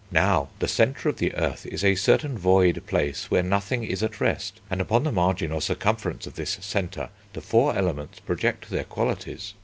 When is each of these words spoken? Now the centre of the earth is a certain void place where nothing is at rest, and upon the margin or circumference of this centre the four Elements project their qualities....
Now 0.09 0.49
the 0.57 0.67
centre 0.67 1.09
of 1.09 1.17
the 1.17 1.35
earth 1.35 1.67
is 1.67 1.83
a 1.83 1.93
certain 1.93 2.35
void 2.35 2.81
place 2.87 3.29
where 3.29 3.43
nothing 3.43 3.83
is 3.83 4.01
at 4.01 4.19
rest, 4.19 4.59
and 4.67 4.81
upon 4.81 5.03
the 5.03 5.11
margin 5.11 5.51
or 5.51 5.61
circumference 5.61 6.25
of 6.25 6.33
this 6.33 6.57
centre 6.59 7.09
the 7.33 7.41
four 7.41 7.75
Elements 7.77 8.19
project 8.19 8.71
their 8.71 8.83
qualities.... 8.85 9.53